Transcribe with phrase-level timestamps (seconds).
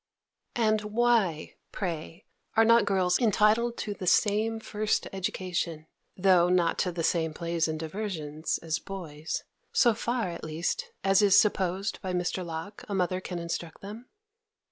[0.55, 2.25] And why, pray,
[2.57, 5.85] are not girls entitled to the same first education,
[6.17, 11.21] though not to the same plays and diversions, as boys; so far, at least, as
[11.21, 12.43] is supposed by Mr.
[12.43, 14.07] Locke a mother can instruct them?